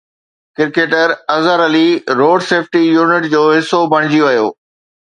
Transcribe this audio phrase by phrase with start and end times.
[0.59, 1.85] cricketer Azhar Ali
[2.21, 4.47] road safety unit جو حصو بڻجي ويو